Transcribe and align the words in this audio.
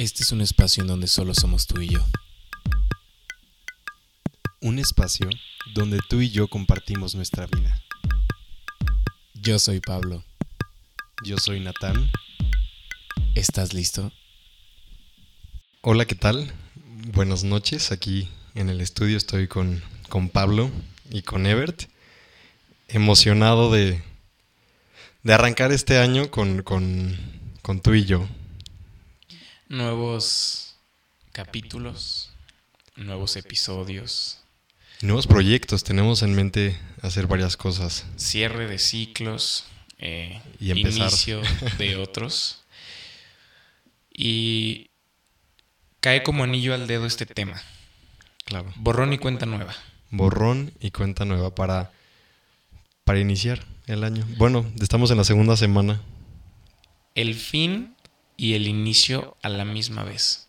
Este 0.00 0.22
es 0.22 0.32
un 0.32 0.40
espacio 0.40 0.80
en 0.80 0.86
donde 0.86 1.06
solo 1.08 1.34
somos 1.34 1.66
tú 1.66 1.78
y 1.82 1.88
yo. 1.88 2.02
Un 4.62 4.78
espacio 4.78 5.28
donde 5.74 5.98
tú 6.08 6.22
y 6.22 6.30
yo 6.30 6.48
compartimos 6.48 7.14
nuestra 7.14 7.46
vida. 7.46 7.82
Yo 9.34 9.58
soy 9.58 9.80
Pablo. 9.80 10.24
Yo 11.22 11.36
soy 11.36 11.60
Natán. 11.60 12.10
¿Estás 13.34 13.74
listo? 13.74 14.10
Hola, 15.82 16.06
¿qué 16.06 16.14
tal? 16.14 16.50
Buenas 17.12 17.44
noches. 17.44 17.92
Aquí 17.92 18.26
en 18.54 18.70
el 18.70 18.80
estudio 18.80 19.18
estoy 19.18 19.48
con, 19.48 19.82
con 20.08 20.30
Pablo 20.30 20.70
y 21.10 21.20
con 21.20 21.44
Ebert. 21.44 21.90
Emocionado 22.88 23.70
de, 23.70 24.02
de 25.24 25.34
arrancar 25.34 25.72
este 25.72 25.98
año 25.98 26.30
con, 26.30 26.62
con, 26.62 27.18
con 27.60 27.82
tú 27.82 27.92
y 27.92 28.06
yo. 28.06 28.26
Nuevos 29.70 30.74
capítulos, 31.30 32.30
nuevos 32.96 33.36
episodios, 33.36 34.38
Nuevos 35.00 35.28
proyectos, 35.28 35.84
tenemos 35.84 36.22
en 36.22 36.34
mente 36.34 36.76
hacer 37.02 37.28
varias 37.28 37.56
cosas. 37.56 38.04
cierre 38.16 38.66
de 38.66 38.80
ciclos, 38.80 39.64
eh, 40.00 40.42
Y 40.58 40.72
empezar. 40.72 41.02
inicio 41.08 41.40
de 41.78 41.94
otros. 42.02 42.64
Y 44.12 44.90
cae 46.00 46.24
como 46.24 46.42
anillo 46.42 46.74
al 46.74 46.88
dedo 46.88 47.06
este 47.06 47.24
tema. 47.24 47.62
Claro. 48.46 48.72
Borrón 48.74 49.12
y 49.12 49.18
cuenta 49.18 49.46
nueva. 49.46 49.72
Borrón 50.10 50.72
y 50.80 50.90
cuenta 50.90 51.24
nueva 51.24 51.54
para, 51.54 51.92
para 53.04 53.20
iniciar 53.20 53.64
el 53.86 54.02
año. 54.02 54.26
Bueno, 54.36 54.66
estamos 54.80 55.12
en 55.12 55.16
la 55.18 55.24
segunda 55.24 55.56
semana. 55.56 56.00
El 57.14 57.36
fin 57.36 57.94
y 58.40 58.54
el 58.54 58.66
inicio 58.66 59.36
a 59.42 59.50
la 59.50 59.66
misma 59.66 60.02
vez. 60.02 60.48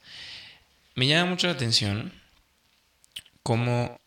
Me 0.96 1.08
llama 1.08 1.32
mucho 1.32 1.48
la 1.48 1.54
atención 1.54 2.14
cómo 3.44 4.00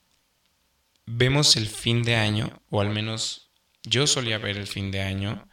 vemos 1.05 1.57
el 1.57 1.69
fin 1.69 2.03
de 2.03 2.17
año, 2.17 2.63
o 2.71 2.81
al 2.81 2.89
menos 2.89 3.47
yo 3.83 4.07
solía 4.07 4.39
ver 4.39 4.57
el 4.57 4.67
fin 4.67 4.91
de 4.91 5.03
año 5.03 5.47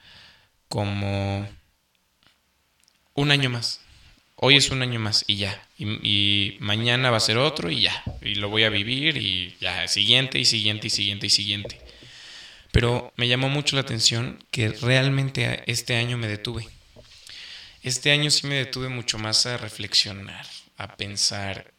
como 0.69 1.45
un 3.15 3.31
año 3.31 3.49
más. 3.49 3.81
Hoy 4.37 4.55
es 4.55 4.71
un 4.71 4.81
año 4.81 5.01
más 5.01 5.25
y 5.27 5.35
ya. 5.35 5.67
Y, 5.77 6.55
mañana 6.61 7.11
va 7.11 7.17
a 7.17 7.19
ser 7.19 7.37
otro 7.37 7.69
y 7.69 7.81
ya. 7.81 8.03
Y 8.21 8.35
lo 8.35 8.47
voy 8.47 8.63
a 8.63 8.69
vivir 8.69 9.17
y 9.17 9.57
ya. 9.59 9.89
Siguiente 9.89 10.39
y 10.39 10.45
siguiente 10.45 10.87
y 10.87 10.89
siguiente 10.89 11.27
y 11.27 11.29
siguiente. 11.29 11.81
Pero 12.71 13.11
me 13.17 13.27
llamó 13.27 13.49
mucho 13.49 13.75
la 13.75 13.81
atención 13.81 14.41
que 14.51 14.69
realmente 14.69 15.69
este 15.69 15.97
año 15.97 16.17
me 16.17 16.29
detuve. 16.29 16.69
Este 17.83 18.11
año 18.11 18.29
sí 18.29 18.45
me 18.45 18.55
detuve 18.55 18.89
mucho 18.89 19.17
más 19.17 19.45
a 19.47 19.57
reflexionar, 19.57 20.45
a 20.77 20.95
pensar 20.95 21.73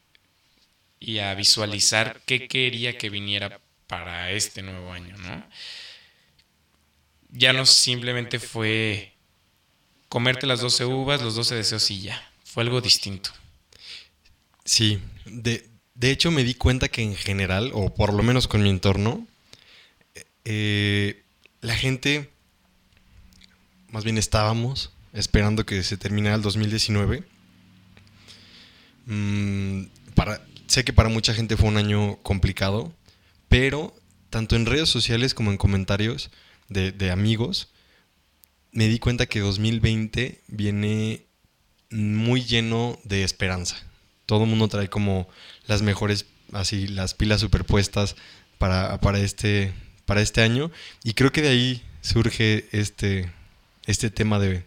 y 0.98 1.18
a 1.18 1.34
visualizar 1.34 2.20
qué 2.26 2.48
quería 2.48 2.98
que 2.98 3.08
viniera 3.08 3.60
para 3.86 4.30
este 4.32 4.62
nuevo 4.62 4.92
año, 4.92 5.16
¿no? 5.18 5.44
Ya 7.30 7.52
no 7.52 7.66
simplemente 7.66 8.40
fue 8.40 9.12
comerte 10.08 10.46
las 10.46 10.60
12 10.60 10.84
uvas, 10.86 11.22
los 11.22 11.36
12 11.36 11.54
deseos 11.54 11.90
y 11.90 12.02
ya. 12.02 12.32
Fue 12.44 12.64
algo 12.64 12.80
distinto. 12.80 13.30
Sí, 14.64 15.00
de, 15.24 15.68
de 15.94 16.10
hecho 16.10 16.30
me 16.30 16.44
di 16.44 16.54
cuenta 16.54 16.88
que 16.88 17.02
en 17.02 17.14
general, 17.14 17.70
o 17.74 17.94
por 17.94 18.12
lo 18.12 18.22
menos 18.22 18.48
con 18.48 18.62
mi 18.62 18.70
entorno, 18.70 19.26
eh, 20.44 21.22
la 21.60 21.76
gente, 21.76 22.28
más 23.88 24.02
bien 24.04 24.18
estábamos 24.18 24.90
esperando 25.12 25.66
que 25.66 25.82
se 25.82 25.96
terminara 25.96 26.36
el 26.36 26.42
2019. 26.42 27.24
Mm, 29.06 29.84
para, 30.14 30.44
sé 30.66 30.84
que 30.84 30.92
para 30.92 31.08
mucha 31.08 31.34
gente 31.34 31.56
fue 31.56 31.68
un 31.68 31.76
año 31.76 32.16
complicado, 32.22 32.92
pero 33.48 33.94
tanto 34.30 34.56
en 34.56 34.66
redes 34.66 34.88
sociales 34.88 35.34
como 35.34 35.50
en 35.50 35.58
comentarios 35.58 36.30
de, 36.68 36.92
de 36.92 37.10
amigos, 37.10 37.68
me 38.72 38.88
di 38.88 38.98
cuenta 38.98 39.26
que 39.26 39.40
2020 39.40 40.42
viene 40.48 41.26
muy 41.90 42.42
lleno 42.42 42.98
de 43.04 43.22
esperanza. 43.22 43.76
Todo 44.26 44.44
el 44.44 44.50
mundo 44.50 44.68
trae 44.68 44.88
como 44.88 45.28
las 45.66 45.82
mejores, 45.82 46.26
así, 46.52 46.88
las 46.88 47.14
pilas 47.14 47.40
superpuestas 47.40 48.16
para, 48.58 48.98
para, 49.00 49.18
este, 49.18 49.72
para 50.06 50.22
este 50.22 50.40
año. 50.40 50.70
Y 51.04 51.12
creo 51.12 51.32
que 51.32 51.42
de 51.42 51.48
ahí 51.48 51.82
surge 52.00 52.66
este, 52.72 53.30
este 53.86 54.10
tema 54.10 54.38
de, 54.38 54.64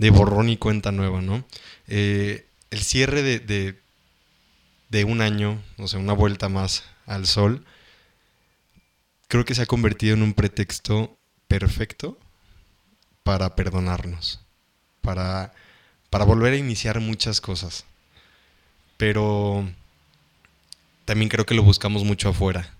de 0.00 0.08
borrón 0.08 0.48
y 0.48 0.56
cuenta 0.56 0.92
nueva, 0.92 1.20
¿no? 1.20 1.44
Eh, 1.86 2.46
el 2.70 2.80
cierre 2.80 3.22
de, 3.22 3.76
de, 4.88 5.04
un 5.04 5.20
año, 5.20 5.62
o 5.76 5.86
sea, 5.88 6.00
una 6.00 6.14
vuelta 6.14 6.48
más 6.48 6.84
al 7.04 7.26
sol, 7.26 7.66
creo 9.28 9.44
que 9.44 9.54
se 9.54 9.60
ha 9.60 9.66
convertido 9.66 10.14
en 10.14 10.22
un 10.22 10.32
pretexto 10.32 11.18
perfecto 11.48 12.18
para 13.24 13.54
perdonarnos, 13.54 14.40
para, 15.02 15.52
para 16.08 16.24
volver 16.24 16.54
a 16.54 16.56
iniciar 16.56 16.98
muchas 17.00 17.42
cosas. 17.42 17.84
Pero 18.96 19.68
también 21.04 21.28
creo 21.28 21.44
que 21.44 21.54
lo 21.54 21.62
buscamos 21.62 22.04
mucho 22.04 22.30
afuera. 22.30 22.72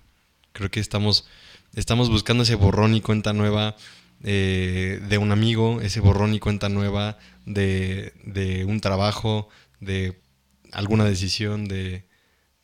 Creo 0.54 0.70
que 0.70 0.80
estamos, 0.80 1.28
estamos 1.74 2.08
buscando 2.08 2.44
ese 2.44 2.54
borrón 2.54 2.94
y 2.94 3.02
cuenta 3.02 3.34
nueva 3.34 3.76
eh, 4.22 5.00
de 5.08 5.18
un 5.18 5.32
amigo, 5.32 5.80
ese 5.80 6.00
borrón 6.00 6.34
y 6.34 6.40
cuenta 6.40 6.68
nueva 6.68 7.18
de, 7.46 8.12
de 8.24 8.64
un 8.64 8.80
trabajo, 8.80 9.48
de 9.80 10.20
alguna 10.72 11.04
decisión, 11.04 11.66
de... 11.66 12.08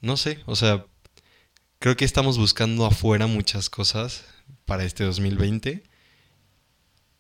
No 0.00 0.16
sé, 0.16 0.41
o 0.47 0.55
sea, 0.56 0.87
creo 1.78 1.97
que 1.97 2.05
estamos 2.05 2.39
buscando 2.39 2.84
afuera 2.84 3.27
muchas 3.27 3.71
cosas 3.71 4.25
para 4.66 4.84
este 4.84 5.05
2020 5.05 5.83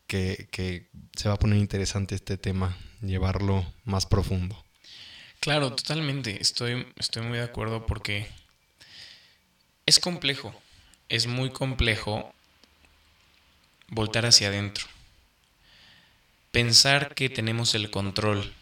que, 0.06 0.48
que, 0.50 0.90
se 1.16 1.28
va 1.28 1.34
a 1.34 1.38
poner 1.38 1.58
interesante 1.58 2.14
este 2.14 2.36
tema, 2.36 2.76
llevarlo 3.00 3.64
más 3.84 4.06
profundo. 4.06 4.62
Claro, 5.40 5.72
totalmente. 5.72 6.40
Estoy, 6.40 6.86
estoy 6.96 7.22
muy 7.22 7.38
de 7.38 7.44
acuerdo 7.44 7.86
porque 7.86 8.26
es 9.86 9.98
complejo. 9.98 10.54
Es 11.08 11.26
muy 11.26 11.50
complejo 11.50 12.34
voltar 13.88 14.26
hacia 14.26 14.48
adentro. 14.48 14.86
Pensar 16.50 17.14
que 17.14 17.28
tenemos 17.28 17.74
el 17.74 17.90
control 17.90 18.52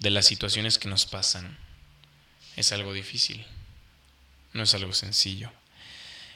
de 0.00 0.10
las 0.10 0.26
situaciones 0.26 0.78
que 0.78 0.88
nos 0.88 1.06
pasan 1.06 1.56
es 2.56 2.72
algo 2.72 2.92
difícil. 2.92 3.46
No 4.52 4.64
es 4.64 4.74
algo 4.74 4.92
sencillo. 4.92 5.52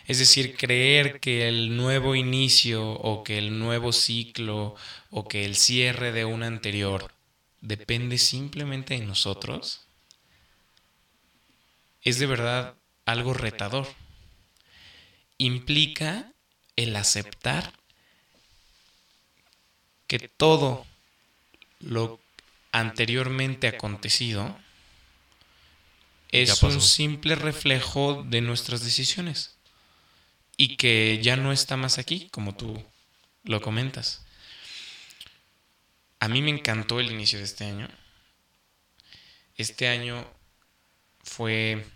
Es 0.07 0.19
decir, 0.19 0.57
creer 0.57 1.21
que 1.21 1.49
el 1.49 1.77
nuevo 1.77 2.15
inicio 2.15 2.91
o 2.91 3.25
que 3.25 3.39
el 3.39 3.59
nuevo 3.59 3.93
ciclo 3.93 4.75
o 5.11 5.29
que 5.29 5.45
el 5.45 5.57
cierre 5.57 6.13
de 6.13 6.25
un 6.25 6.43
anterior 6.43 7.13
depende 7.61 8.19
simplemente 8.19 8.95
de 8.95 9.07
nosotros 9.07 9.81
es 12.03 12.19
de 12.19 12.27
verdad 12.27 12.75
algo 13.05 13.33
retador. 13.33 13.87
Implica 15.39 16.33
el 16.77 16.97
aceptar 16.97 17.73
que 20.19 20.29
todo 20.29 20.85
lo 21.81 22.21
anteriormente 22.71 23.67
acontecido 23.67 24.55
es 26.29 26.63
un 26.63 26.83
simple 26.83 27.35
reflejo 27.35 28.23
de 28.23 28.43
nuestras 28.43 28.85
decisiones 28.85 29.57
y 30.59 30.77
que 30.77 31.19
ya 31.23 31.37
no 31.37 31.51
está 31.51 31.79
más 31.79 31.97
aquí, 31.97 32.29
como 32.31 32.55
tú 32.55 32.85
lo 33.45 33.63
comentas. 33.63 34.23
A 36.21 36.29
mí 36.29 36.43
me 36.43 36.51
encantó 36.51 37.01
el 37.01 37.11
inicio 37.11 37.39
de 37.39 37.47
este 37.47 37.65
año. 37.65 37.89
Este 39.57 39.89
año 39.89 40.31
fue 41.25 41.87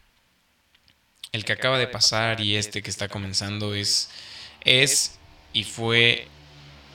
el 1.32 1.44
que 1.44 1.52
acaba 1.52 1.78
de 1.78 1.86
pasar 1.86 2.40
y 2.40 2.56
este 2.56 2.82
que 2.82 2.88
está 2.88 3.08
comenzando 3.08 3.74
es 3.74 4.08
es 4.62 5.18
y 5.52 5.64
fue 5.64 6.28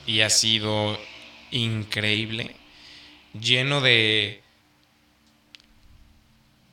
y 0.04 0.22
ha 0.22 0.30
sido 0.30 0.98
increíble, 1.52 2.56
lleno 3.38 3.80
de 3.80 4.42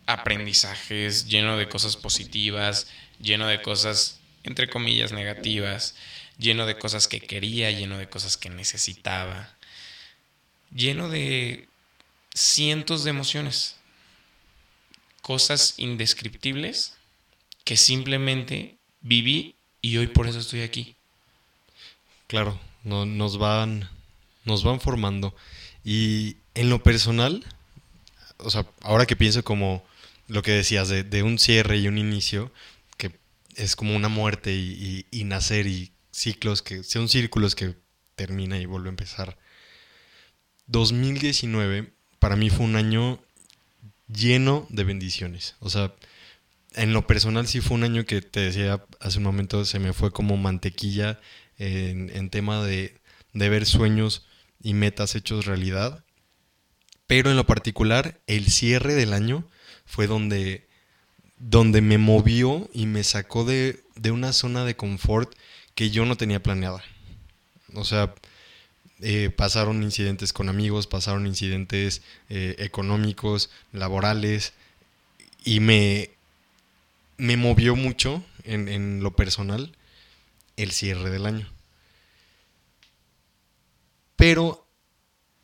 aprendizajes, 0.07 1.27
lleno 1.27 1.57
de 1.57 1.69
cosas 1.69 1.95
positivas, 1.95 2.87
lleno 3.21 3.47
de 3.47 3.61
cosas 3.61 4.19
entre 4.43 4.69
comillas 4.69 5.11
negativas, 5.11 5.95
lleno 6.37 6.65
de 6.65 6.77
cosas 6.77 7.07
que 7.07 7.19
quería, 7.19 7.69
lleno 7.71 7.97
de 7.97 8.09
cosas 8.09 8.37
que 8.37 8.49
necesitaba, 8.49 9.55
lleno 10.73 11.09
de 11.09 11.67
cientos 12.33 13.03
de 13.03 13.11
emociones, 13.11 13.75
cosas 15.21 15.75
indescriptibles 15.77 16.95
que 17.63 17.77
simplemente 17.77 18.77
viví 19.01 19.55
y 19.81 19.97
hoy 19.97 20.07
por 20.07 20.27
eso 20.27 20.39
estoy 20.39 20.61
aquí. 20.61 20.95
Claro, 22.27 22.59
no, 22.83 23.05
nos 23.05 23.37
van 23.37 23.89
nos 24.45 24.63
van 24.63 24.79
formando 24.81 25.35
y 25.83 26.37
en 26.55 26.69
lo 26.69 26.83
personal 26.83 27.45
o 28.37 28.49
sea, 28.49 28.65
ahora 28.81 29.05
que 29.05 29.15
pienso 29.15 29.43
como 29.43 29.83
lo 30.27 30.41
que 30.41 30.51
decías 30.51 30.89
de, 30.89 31.03
de 31.03 31.23
un 31.23 31.39
cierre 31.39 31.77
y 31.77 31.87
un 31.87 31.97
inicio, 31.97 32.51
que 32.97 33.11
es 33.55 33.75
como 33.75 33.95
una 33.95 34.09
muerte 34.09 34.53
y, 34.53 35.05
y- 35.11 35.23
nacer 35.25 35.67
y 35.67 35.91
ciclos, 36.11 36.61
que 36.61 36.83
son 36.83 37.09
círculos 37.09 37.55
que 37.55 37.75
termina 38.15 38.57
y 38.59 38.65
vuelve 38.65 38.89
a 38.89 38.91
empezar. 38.91 39.37
2019 40.67 41.91
para 42.19 42.35
mí 42.35 42.49
fue 42.49 42.65
un 42.65 42.75
año 42.75 43.19
lleno 44.07 44.67
de 44.69 44.83
bendiciones. 44.83 45.55
O 45.59 45.69
sea, 45.69 45.93
en 46.75 46.93
lo 46.93 47.07
personal 47.07 47.47
sí 47.47 47.61
fue 47.61 47.77
un 47.77 47.83
año 47.83 48.05
que 48.05 48.21
te 48.21 48.41
decía 48.41 48.83
hace 48.99 49.19
un 49.19 49.25
momento, 49.25 49.65
se 49.65 49.79
me 49.79 49.93
fue 49.93 50.11
como 50.11 50.37
mantequilla 50.37 51.19
en, 51.59 52.11
en 52.15 52.29
tema 52.29 52.63
de, 52.65 52.99
de 53.33 53.49
ver 53.49 53.65
sueños 53.65 54.25
y 54.61 54.73
metas 54.73 55.15
hechos 55.15 55.45
realidad. 55.45 56.03
Pero 57.07 57.31
en 57.31 57.37
lo 57.37 57.45
particular, 57.45 58.19
el 58.27 58.47
cierre 58.47 58.93
del 58.93 59.13
año 59.13 59.47
fue 59.85 60.07
donde, 60.07 60.67
donde 61.37 61.81
me 61.81 61.97
movió 61.97 62.69
y 62.73 62.85
me 62.85 63.03
sacó 63.03 63.45
de, 63.45 63.83
de 63.95 64.11
una 64.11 64.33
zona 64.33 64.65
de 64.65 64.75
confort 64.75 65.33
que 65.75 65.89
yo 65.89 66.05
no 66.05 66.17
tenía 66.17 66.43
planeada. 66.43 66.83
O 67.73 67.83
sea, 67.83 68.13
eh, 69.01 69.29
pasaron 69.35 69.81
incidentes 69.81 70.33
con 70.33 70.49
amigos, 70.49 70.87
pasaron 70.87 71.25
incidentes 71.25 72.01
eh, 72.29 72.55
económicos, 72.59 73.49
laborales, 73.71 74.53
y 75.45 75.61
me, 75.61 76.11
me 77.17 77.37
movió 77.37 77.75
mucho 77.75 78.23
en, 78.43 78.67
en 78.67 79.01
lo 79.01 79.15
personal 79.15 79.75
el 80.57 80.71
cierre 80.71 81.09
del 81.09 81.25
año. 81.25 81.49
Pero 84.19 84.67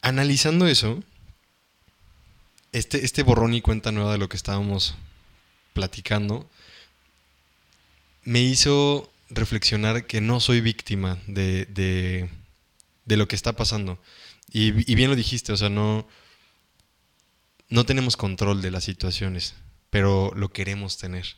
analizando 0.02 0.68
eso, 0.68 1.02
este, 2.74 3.06
este 3.06 3.24
borrón 3.24 3.54
y 3.54 3.62
cuenta 3.62 3.94
nueva 3.94 4.12
de 4.12 4.18
lo 4.18 4.28
que 4.28 4.36
estábamos 4.36 4.96
platicando, 5.72 6.50
me 8.24 8.42
hizo 8.42 9.10
reflexionar 9.30 10.08
que 10.08 10.20
no 10.20 10.42
soy 10.42 10.60
víctima 10.60 11.18
de, 11.26 11.66
de, 11.68 13.16
lo 13.16 13.30
que 13.30 13.38
está 13.38 13.54
pasando. 13.54 13.98
Y, 14.52 14.92
y 14.92 14.96
bien 14.96 15.10
lo 15.10 15.16
dijiste, 15.16 15.54
o 15.54 15.58
sea, 15.58 15.70
no, 15.70 16.06
no 17.70 17.86
tenemos 17.86 18.18
control 18.18 18.62
de 18.62 18.72
las 18.72 18.84
situaciones, 18.84 19.56
pero 19.90 20.34
lo 20.36 20.50
queremos 20.50 20.98
tener. 20.98 21.38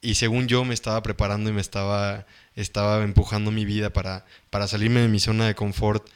Y 0.00 0.14
según 0.14 0.48
yo 0.48 0.64
me 0.64 0.72
estaba 0.72 1.02
preparando 1.02 1.50
y 1.50 1.52
me 1.52 1.60
estaba, 1.60 2.24
estaba 2.54 3.04
empujando 3.04 3.50
mi 3.50 3.66
vida 3.66 3.92
para, 3.92 4.24
para 4.48 4.66
salirme 4.66 5.00
de 5.00 5.08
mi 5.08 5.20
zona 5.20 5.46
de 5.46 5.54
confort, 5.54 6.08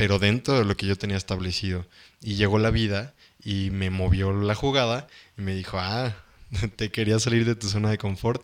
pero 0.00 0.18
dentro 0.18 0.58
de 0.58 0.64
lo 0.64 0.78
que 0.78 0.86
yo 0.86 0.96
tenía 0.96 1.18
establecido. 1.18 1.84
Y 2.22 2.36
llegó 2.36 2.58
la 2.58 2.70
vida 2.70 3.12
y 3.44 3.68
me 3.68 3.90
movió 3.90 4.32
la 4.32 4.54
jugada 4.54 5.06
y 5.36 5.42
me 5.42 5.54
dijo, 5.54 5.78
ah, 5.78 6.16
te 6.76 6.90
quería 6.90 7.18
salir 7.18 7.44
de 7.44 7.54
tu 7.54 7.68
zona 7.68 7.90
de 7.90 7.98
confort, 7.98 8.42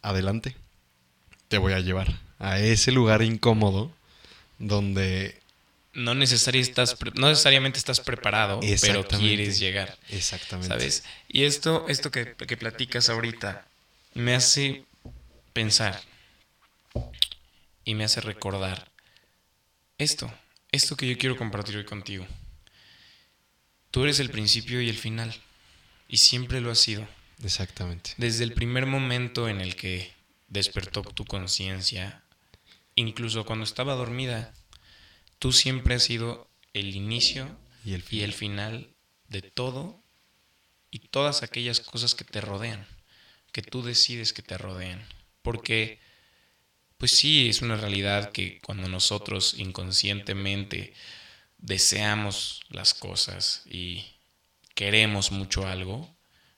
adelante, 0.00 0.56
te 1.48 1.58
voy 1.58 1.74
a 1.74 1.80
llevar 1.80 2.18
a 2.38 2.60
ese 2.60 2.92
lugar 2.92 3.20
incómodo 3.20 3.92
donde 4.58 5.38
No, 5.92 6.14
necesari- 6.14 6.60
estás 6.60 6.96
no 7.12 7.28
necesariamente 7.28 7.78
estás 7.78 8.00
preparado, 8.00 8.60
pero 8.80 9.06
quieres 9.06 9.58
llegar. 9.58 9.98
Exactamente. 10.08 10.68
¿Sabes? 10.68 11.04
Y 11.28 11.44
esto, 11.44 11.84
esto 11.88 12.10
que, 12.10 12.32
que 12.36 12.56
platicas 12.56 13.10
ahorita 13.10 13.66
me 14.14 14.34
hace 14.34 14.82
pensar 15.52 16.00
y 17.84 17.94
me 17.94 18.04
hace 18.04 18.22
recordar 18.22 18.88
esto, 19.98 20.32
esto 20.76 20.96
que 20.96 21.08
yo 21.08 21.18
quiero 21.18 21.36
compartir 21.36 21.76
hoy 21.76 21.84
contigo. 21.84 22.26
Tú 23.90 24.04
eres 24.04 24.20
el 24.20 24.30
principio 24.30 24.80
y 24.80 24.88
el 24.88 24.98
final, 24.98 25.34
y 26.08 26.18
siempre 26.18 26.60
lo 26.60 26.70
has 26.70 26.78
sido. 26.78 27.08
Exactamente. 27.42 28.12
Desde 28.16 28.44
el 28.44 28.52
primer 28.52 28.86
momento 28.86 29.48
en 29.48 29.60
el 29.60 29.74
que 29.76 30.12
despertó 30.48 31.02
tu 31.02 31.24
conciencia, 31.24 32.22
incluso 32.94 33.44
cuando 33.44 33.64
estaba 33.64 33.94
dormida, 33.94 34.52
tú 35.38 35.52
siempre 35.52 35.94
has 35.94 36.04
sido 36.04 36.48
el 36.72 36.94
inicio 36.94 37.48
Y 37.84 37.94
el 37.94 38.04
y 38.10 38.20
el 38.20 38.32
final 38.32 38.90
de 39.28 39.42
todo 39.42 40.02
y 40.90 41.00
todas 41.00 41.42
aquellas 41.42 41.80
cosas 41.80 42.14
que 42.14 42.24
te 42.24 42.40
rodean, 42.40 42.86
que 43.52 43.62
tú 43.62 43.82
decides 43.82 44.32
que 44.32 44.42
te 44.42 44.56
rodean. 44.56 45.04
Porque, 45.42 46.00
pues 46.98 47.12
sí, 47.12 47.48
es 47.48 47.62
una 47.62 47.76
realidad 47.76 48.32
que 48.32 48.60
cuando 48.62 48.88
nosotros 48.88 49.54
inconscientemente 49.58 50.94
deseamos 51.58 52.62
las 52.68 52.94
cosas 52.94 53.62
y 53.66 54.06
queremos 54.74 55.32
mucho 55.32 55.66
algo, 55.66 56.14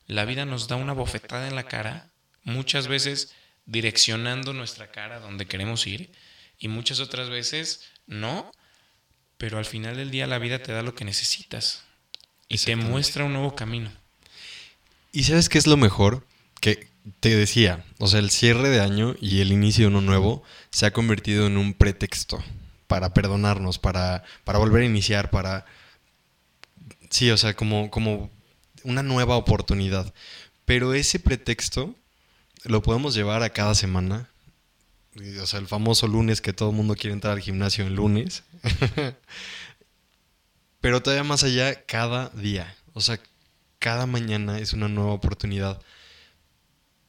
la 0.07 0.25
vida 0.25 0.45
nos 0.45 0.67
da 0.67 0.75
una 0.75 0.93
bofetada 0.93 1.47
en 1.47 1.55
la 1.55 1.67
cara, 1.67 2.11
muchas 2.43 2.87
veces 2.87 3.33
direccionando 3.65 4.53
nuestra 4.53 4.91
cara 4.91 5.19
donde 5.19 5.45
queremos 5.45 5.85
ir 5.87 6.11
y 6.57 6.67
muchas 6.67 6.99
otras 6.99 7.29
veces 7.29 7.83
no, 8.07 8.51
pero 9.37 9.57
al 9.57 9.65
final 9.65 9.95
del 9.95 10.11
día 10.11 10.27
la 10.27 10.39
vida 10.39 10.59
te 10.61 10.71
da 10.71 10.81
lo 10.81 10.95
que 10.95 11.05
necesitas 11.05 11.83
y 12.47 12.57
te 12.57 12.75
muestra 12.75 13.23
un 13.23 13.33
nuevo 13.33 13.55
camino. 13.55 13.91
¿Y 15.11 15.23
sabes 15.23 15.49
qué 15.49 15.57
es 15.57 15.67
lo 15.67 15.77
mejor? 15.77 16.25
Que 16.59 16.88
te 17.19 17.35
decía, 17.35 17.85
o 17.97 18.07
sea, 18.07 18.19
el 18.19 18.29
cierre 18.29 18.69
de 18.69 18.81
año 18.81 19.15
y 19.19 19.41
el 19.41 19.51
inicio 19.51 19.83
de 19.83 19.87
uno 19.87 20.01
nuevo 20.01 20.43
se 20.71 20.85
ha 20.85 20.91
convertido 20.91 21.47
en 21.47 21.57
un 21.57 21.73
pretexto 21.73 22.43
para 22.87 23.13
perdonarnos, 23.13 23.79
para, 23.79 24.23
para 24.43 24.59
volver 24.59 24.83
a 24.83 24.85
iniciar, 24.85 25.29
para... 25.29 25.65
Sí, 27.09 27.29
o 27.31 27.37
sea, 27.37 27.55
como, 27.55 27.89
como 27.89 28.29
una 28.83 29.03
nueva 29.03 29.35
oportunidad. 29.35 30.13
Pero 30.65 30.93
ese 30.93 31.19
pretexto 31.19 31.95
lo 32.63 32.81
podemos 32.81 33.15
llevar 33.15 33.43
a 33.43 33.51
cada 33.51 33.75
semana. 33.75 34.29
O 35.41 35.47
sea, 35.47 35.59
el 35.59 35.67
famoso 35.67 36.07
lunes 36.07 36.41
que 36.41 36.53
todo 36.53 36.69
el 36.69 36.75
mundo 36.75 36.95
quiere 36.95 37.13
entrar 37.13 37.33
al 37.33 37.41
gimnasio 37.41 37.85
el 37.85 37.95
lunes. 37.95 38.43
Pero 40.81 41.01
todavía 41.01 41.23
más 41.23 41.43
allá, 41.43 41.83
cada 41.85 42.29
día. 42.29 42.75
O 42.93 43.01
sea, 43.01 43.19
cada 43.79 44.05
mañana 44.05 44.59
es 44.59 44.73
una 44.73 44.87
nueva 44.87 45.13
oportunidad. 45.13 45.81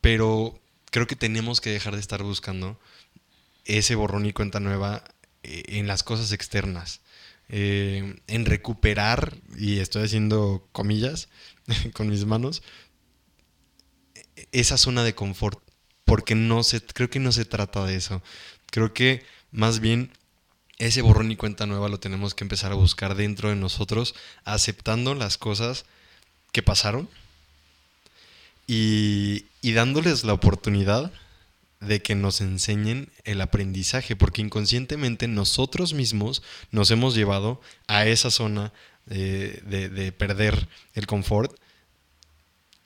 Pero 0.01 0.61
creo 0.91 1.07
que 1.07 1.17
tenemos 1.17 1.61
que 1.61 1.71
dejar 1.71 1.95
de 1.95 2.01
estar 2.01 2.23
buscando 2.23 2.79
ese 3.65 3.95
borrón 3.95 4.27
y 4.27 4.33
cuenta 4.33 4.61
nueva 4.61 5.05
eh, 5.43 5.63
en 5.69 5.87
las 5.87 6.03
cosas 6.03 6.33
externas. 6.33 7.01
Eh, 7.49 8.21
en 8.29 8.47
recuperar, 8.47 9.37
y 9.57 9.79
estoy 9.79 10.05
haciendo 10.05 10.69
comillas 10.73 11.29
con 11.95 12.09
mis 12.09 12.25
manos, 12.25 12.63
esa 14.53 14.77
zona 14.77 15.05
de 15.05 15.15
confort. 15.15 15.61
Porque 16.05 16.35
no 16.35 16.63
se, 16.65 16.81
creo 16.81 17.09
que 17.09 17.21
no 17.21 17.31
se 17.31 17.45
trata 17.45 17.85
de 17.85 17.97
eso. 17.97 18.23
Creo 18.71 18.93
que 18.93 19.25
más 19.53 19.81
bien 19.81 20.13
ese 20.79 21.03
borrón 21.03 21.31
y 21.31 21.37
cuenta 21.37 21.67
nueva 21.67 21.89
lo 21.89 22.01
tenemos 22.01 22.35
que 22.35 22.43
empezar 22.43 22.73
a 22.73 22.77
buscar 22.77 23.15
dentro 23.15 23.51
de 23.51 23.57
nosotros, 23.57 24.15
aceptando 24.45 25.15
las 25.15 25.39
cosas 25.39 25.85
que 26.53 26.63
pasaron 26.63 27.09
y, 28.73 29.73
dándoles 29.73 30.23
la 30.23 30.33
oportunidad 30.33 31.11
de 31.81 32.03
que 32.03 32.15
nos 32.15 32.41
enseñen 32.41 33.11
el 33.25 33.41
aprendizaje, 33.41 34.15
porque 34.15 34.43
inconscientemente 34.43 35.27
nosotros 35.27 35.93
mismos 35.93 36.43
nos 36.71 36.93
hemos 36.93 37.17
llevado 37.17 37.61
a 37.89 38.07
esa 38.07 38.31
zona 38.31 38.73
eh, 39.09 39.61
de, 39.67 39.89
de 39.89 40.13
perder 40.13 40.69
el 40.95 41.09
confort. 41.09 41.53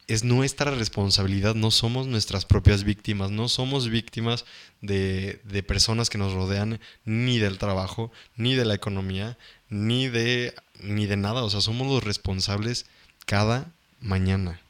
Es 0.06 0.24
nuestra 0.24 0.70
responsabilidad, 0.70 1.54
no 1.54 1.70
somos 1.70 2.06
nuestras 2.06 2.46
propias 2.46 2.84
víctimas, 2.84 3.30
no 3.30 3.48
somos 3.48 3.90
víctimas 3.90 4.46
de, 4.80 5.42
de 5.44 5.62
personas 5.62 6.08
que 6.08 6.16
nos 6.18 6.32
rodean, 6.32 6.80
ni 7.04 7.38
del 7.38 7.58
trabajo, 7.58 8.10
ni 8.36 8.54
de 8.54 8.64
la 8.64 8.74
economía, 8.74 9.36
ni 9.68 10.08
de, 10.08 10.54
ni 10.80 11.04
de 11.04 11.18
nada. 11.18 11.44
O 11.44 11.50
sea, 11.50 11.60
somos 11.60 11.86
los 11.86 12.02
responsables 12.02 12.86
cada 13.26 13.70
mañana. 14.00 14.63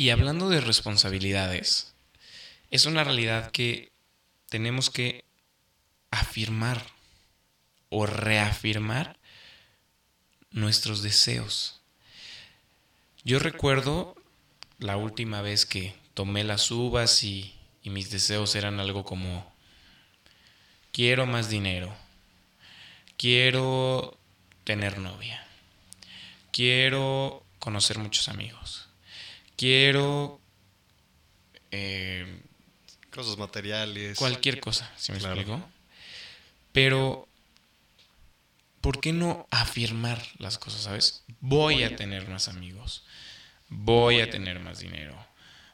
Y 0.00 0.08
hablando 0.08 0.48
de 0.48 0.62
responsabilidades, 0.62 1.92
es 2.70 2.86
una 2.86 3.04
realidad 3.04 3.50
que 3.50 3.92
tenemos 4.48 4.88
que 4.88 5.26
afirmar 6.10 6.86
o 7.90 8.06
reafirmar 8.06 9.18
nuestros 10.52 11.02
deseos. 11.02 11.82
Yo 13.24 13.40
recuerdo 13.40 14.16
la 14.78 14.96
última 14.96 15.42
vez 15.42 15.66
que 15.66 15.94
tomé 16.14 16.44
las 16.44 16.70
uvas 16.70 17.22
y, 17.22 17.54
y 17.82 17.90
mis 17.90 18.10
deseos 18.10 18.54
eran 18.54 18.80
algo 18.80 19.04
como, 19.04 19.52
quiero 20.92 21.26
más 21.26 21.50
dinero, 21.50 21.94
quiero 23.18 24.16
tener 24.64 24.96
novia, 24.96 25.46
quiero 26.52 27.44
conocer 27.58 27.98
muchos 27.98 28.30
amigos, 28.30 28.89
quiero 29.60 30.40
eh, 31.70 32.40
Cosas 33.10 33.36
materiales. 33.36 34.16
cualquier 34.16 34.58
cosa, 34.58 34.90
si 34.96 35.12
me 35.12 35.18
Claro. 35.18 35.38
explico. 35.38 35.68
Pero, 36.72 37.28
¿por 38.80 39.00
qué 39.00 39.12
no 39.12 39.46
afirmar 39.50 40.22
las 40.38 40.56
cosas, 40.56 40.82
sabes? 40.82 41.24
Voy 41.40 41.82
a 41.82 41.94
tener 41.94 42.26
más 42.26 42.48
amigos, 42.48 43.04
voy 43.68 44.20
a 44.20 44.30
tener 44.30 44.60
más 44.60 44.78
dinero, 44.78 45.14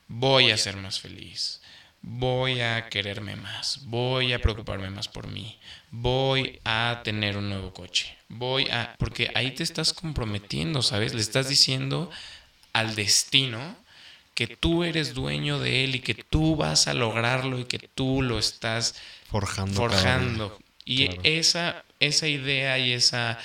voy 0.08 0.50
a 0.50 0.56
ser 0.56 0.76
más 0.78 0.98
feliz, 0.98 1.60
voy 2.02 2.60
a 2.62 2.88
quererme 2.88 3.36
más, 3.36 3.84
voy 3.84 4.32
a 4.32 4.40
preocuparme 4.40 4.90
más 4.90 5.06
por 5.06 5.28
mí, 5.28 5.60
voy 5.92 6.58
a 6.64 7.02
tener 7.04 7.36
un 7.36 7.50
nuevo 7.50 7.72
coche, 7.72 8.16
voy 8.28 8.68
a... 8.70 8.96
Porque 8.98 9.30
ahí 9.36 9.52
te 9.52 9.62
estás 9.62 9.92
comprometiendo, 9.92 10.82
¿sabes? 10.82 11.14
Le 11.14 11.20
estás 11.20 11.48
diciendo 11.48 12.10
al 12.76 12.94
destino 12.94 13.76
que 14.34 14.46
tú 14.46 14.84
eres 14.84 15.14
dueño 15.14 15.58
de 15.58 15.84
él 15.84 15.94
y 15.94 16.00
que 16.00 16.14
tú 16.14 16.56
vas 16.56 16.88
a 16.88 16.94
lograrlo 16.94 17.58
y 17.58 17.64
que 17.64 17.78
tú 17.78 18.20
lo 18.20 18.38
estás 18.38 18.94
Forjando. 19.30 19.74
forjando. 19.74 20.58
Y 20.84 21.06
Claro. 21.06 21.20
esa, 21.24 21.84
esa 22.00 22.28
idea 22.28 22.78
y 22.78 22.92
esa, 22.92 23.38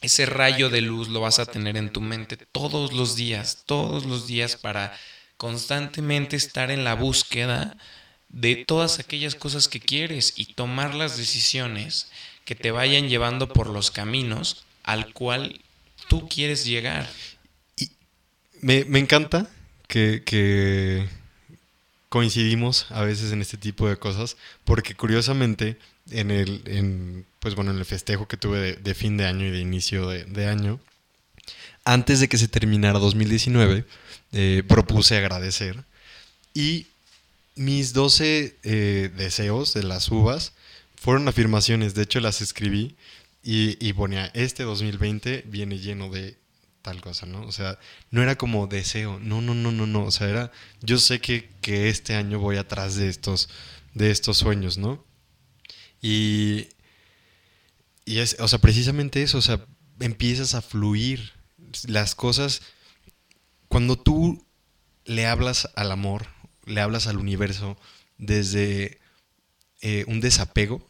ese 0.00 0.24
rayo 0.24 0.70
de 0.70 0.80
luz 0.80 1.08
lo 1.08 1.20
vas 1.20 1.38
a 1.38 1.46
tener 1.46 1.76
en 1.76 1.92
tu 1.92 2.00
mente 2.00 2.38
todos 2.38 2.94
los 2.94 3.16
días, 3.16 3.64
todos 3.66 4.06
los 4.06 4.26
días 4.26 4.56
para 4.56 4.98
constantemente 5.36 6.36
estar 6.36 6.70
en 6.70 6.84
la 6.84 6.94
búsqueda 6.94 7.76
de 8.30 8.64
todas 8.64 8.98
aquellas 8.98 9.34
cosas 9.34 9.68
que 9.68 9.78
quieres 9.80 10.32
y 10.36 10.54
tomar 10.54 10.94
las 10.94 11.18
decisiones 11.18 12.10
que 12.46 12.54
te 12.54 12.70
vayan 12.70 13.10
llevando 13.10 13.52
por 13.52 13.68
los 13.68 13.90
caminos 13.90 14.64
al 14.84 15.12
cual 15.12 15.60
tú 16.08 16.28
quieres 16.28 16.64
llegar. 16.64 17.06
Me, 18.62 18.86
encanta 19.00 19.50
que, 19.88 21.08
coincidimos 22.08 22.86
a 22.90 23.02
veces 23.02 23.32
en 23.32 23.42
este 23.42 23.56
tipo 23.56 23.88
de 23.88 23.96
cosas, 23.96 24.36
porque 24.64 24.94
curiosamente 24.94 25.78
en 26.12 26.30
el, 26.30 26.62
en, 26.66 27.26
pues 27.40 27.56
bueno, 27.56 27.72
en 27.72 27.78
el 27.78 27.84
festejo 27.84 28.28
que 28.28 28.36
tuve 28.36 28.76
de, 28.76 28.94
fin 28.94 29.16
de 29.16 29.26
año 29.26 29.46
y 29.46 29.50
de 29.50 29.58
inicio 29.58 30.08
de, 30.08 30.24
de 30.26 30.46
año, 30.46 30.78
antes 31.84 32.20
de 32.20 32.28
que 32.28 32.38
se 32.38 32.46
terminara 32.46 33.00
2019, 33.00 33.84
eh, 34.30 34.62
propuse 34.68 35.16
agradecer 35.16 35.82
y 36.54 36.86
mis 37.56 37.92
12 37.92 38.56
eh, 38.62 39.10
deseos 39.16 39.74
de 39.74 39.82
las 39.82 40.08
uvas 40.08 40.52
fueron 40.94 41.26
afirmaciones, 41.26 41.94
de 41.94 42.02
hecho 42.02 42.20
las 42.20 42.40
escribí 42.40 42.94
y, 43.42 43.76
y 43.84 43.92
ponía, 43.94 44.26
este 44.34 44.62
2020 44.62 45.42
viene 45.48 45.80
lleno 45.80 46.10
de 46.10 46.36
tal 46.82 47.00
cosa, 47.00 47.26
¿no? 47.26 47.42
O 47.46 47.52
sea, 47.52 47.78
no 48.10 48.22
era 48.22 48.36
como 48.36 48.66
deseo, 48.66 49.18
no, 49.20 49.40
no, 49.40 49.54
no, 49.54 49.72
no, 49.72 49.86
no, 49.86 50.04
o 50.04 50.10
sea, 50.10 50.28
era, 50.28 50.52
yo 50.82 50.98
sé 50.98 51.20
que, 51.20 51.48
que 51.60 51.88
este 51.88 52.14
año 52.14 52.38
voy 52.40 52.56
atrás 52.56 52.96
de 52.96 53.08
estos, 53.08 53.48
de 53.94 54.10
estos 54.10 54.38
sueños, 54.38 54.78
¿no? 54.78 55.04
Y, 56.00 56.68
y 58.04 58.18
es, 58.18 58.36
o 58.40 58.48
sea, 58.48 58.58
precisamente 58.58 59.22
eso, 59.22 59.38
o 59.38 59.42
sea, 59.42 59.64
empiezas 60.00 60.54
a 60.54 60.62
fluir 60.62 61.32
las 61.86 62.14
cosas, 62.14 62.62
cuando 63.68 63.96
tú 63.96 64.44
le 65.04 65.26
hablas 65.26 65.70
al 65.76 65.92
amor, 65.92 66.26
le 66.66 66.80
hablas 66.80 67.06
al 67.06 67.16
universo 67.16 67.78
desde 68.18 69.00
eh, 69.80 70.04
un 70.08 70.20
desapego 70.20 70.86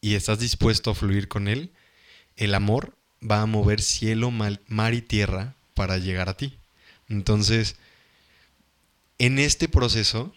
y 0.00 0.14
estás 0.14 0.38
dispuesto 0.38 0.90
a 0.90 0.94
fluir 0.94 1.28
con 1.28 1.48
él, 1.48 1.72
el 2.36 2.54
amor 2.54 2.96
va 3.28 3.42
a 3.42 3.46
mover 3.46 3.80
cielo, 3.80 4.30
mar 4.30 4.94
y 4.94 5.02
tierra 5.02 5.54
para 5.74 5.98
llegar 5.98 6.28
a 6.28 6.36
ti. 6.36 6.54
Entonces, 7.08 7.76
en 9.18 9.38
este 9.38 9.68
proceso, 9.68 10.34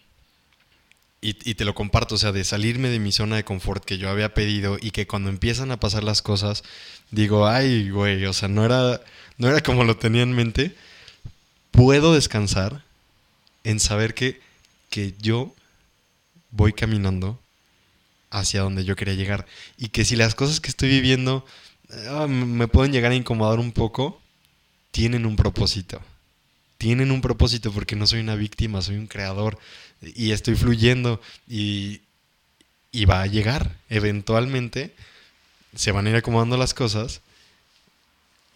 y, 1.22 1.38
y 1.50 1.55
te 1.55 1.65
lo 1.65 1.75
comparto, 1.75 2.15
o 2.15 2.17
sea, 2.17 2.31
de 2.31 2.43
salirme 2.43 2.89
de 2.89 3.00
mi 3.00 3.12
zona 3.12 3.36
de 3.36 3.43
confort 3.43 3.84
que 3.84 3.98
yo 3.98 4.10
había 4.10 4.34
pedido 4.34 4.77
y 4.79 4.91
que 4.91 5.08
cuando 5.08 5.29
empiezan 5.29 5.72
a 5.72 5.79
pasar 5.79 6.03
las 6.03 6.22
cosas, 6.22 6.63
digo, 7.12 7.48
ay, 7.48 7.89
güey, 7.89 8.25
o 8.25 8.34
sea, 8.34 8.48
no 8.48 8.65
era, 8.65 9.01
no 9.38 9.50
era 9.50 9.62
como 9.62 9.84
lo 9.84 9.98
tenía 9.98 10.24
en 10.24 10.34
mente, 10.34 10.75
puedo 11.72 12.13
descansar 12.13 12.84
en 13.63 13.79
saber 13.79 14.13
que, 14.13 14.39
que 14.89 15.13
yo 15.19 15.53
voy 16.51 16.74
caminando 16.74 17.39
hacia 18.31 18.62
donde 18.62 18.86
yo 18.86 18.96
quería 18.96 19.15
llegar. 19.15 19.46
Y 19.77 19.89
que 19.89 20.05
si 20.05 20.15
las 20.15 20.36
cosas 20.36 20.60
que 20.60 20.69
estoy 20.69 20.89
viviendo 20.89 21.46
ah, 22.10 22.27
me 22.27 22.67
pueden 22.67 22.91
llegar 22.91 23.12
a 23.12 23.15
incomodar 23.15 23.60
un 23.60 23.72
poco, 23.72 24.22
tienen 24.91 25.25
un 25.25 25.36
propósito. 25.36 26.01
Tienen 26.77 27.12
un 27.12 27.22
propósito 27.22 27.72
porque 27.72 27.96
no 27.96 28.08
soy 28.08 28.22
una 28.22 28.36
víctima, 28.36 28.81
soy 28.81 28.96
un 28.96 29.08
creador 29.08 29.60
y 30.01 30.31
estoy 30.31 30.55
fluyendo 30.55 31.22
y, 31.48 32.01
y 32.91 33.05
va 33.05 33.22
a 33.22 33.27
llegar. 33.27 33.75
Eventualmente 33.89 34.96
se 35.75 35.91
van 35.91 36.08
a 36.08 36.10
ir 36.12 36.15
acomodando 36.15 36.58
las 36.58 36.74
cosas. 36.74 37.22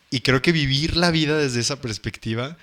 Y 0.09 0.21
creo 0.21 0.41
que 0.41 0.51
vivir 0.51 0.95
la 0.95 1.11
vida 1.11 1.37
desde 1.37 1.59
esa 1.59 1.81
perspectiva 1.81 2.55